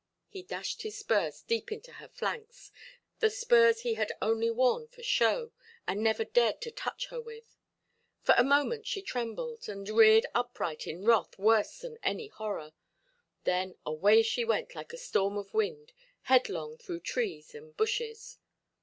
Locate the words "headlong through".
16.23-17.01